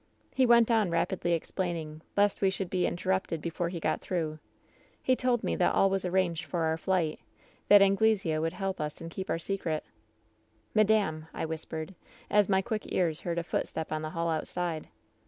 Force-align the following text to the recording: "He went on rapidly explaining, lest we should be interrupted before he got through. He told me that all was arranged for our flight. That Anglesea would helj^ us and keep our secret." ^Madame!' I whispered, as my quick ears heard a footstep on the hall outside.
"He 0.33 0.47
went 0.47 0.71
on 0.71 0.89
rapidly 0.89 1.33
explaining, 1.33 2.01
lest 2.17 2.41
we 2.41 2.49
should 2.49 2.71
be 2.71 2.87
interrupted 2.87 3.39
before 3.39 3.69
he 3.69 3.79
got 3.79 4.01
through. 4.01 4.39
He 5.03 5.15
told 5.15 5.43
me 5.43 5.55
that 5.57 5.75
all 5.75 5.91
was 5.91 6.05
arranged 6.05 6.43
for 6.45 6.63
our 6.63 6.75
flight. 6.75 7.19
That 7.67 7.83
Anglesea 7.83 8.39
would 8.39 8.53
helj^ 8.53 8.79
us 8.79 8.99
and 8.99 9.11
keep 9.11 9.29
our 9.29 9.37
secret." 9.37 9.83
^Madame!' 10.75 11.27
I 11.35 11.45
whispered, 11.45 11.93
as 12.31 12.49
my 12.49 12.63
quick 12.63 12.91
ears 12.91 13.19
heard 13.19 13.37
a 13.37 13.43
footstep 13.43 13.91
on 13.91 14.01
the 14.01 14.09
hall 14.09 14.27
outside. 14.31 14.87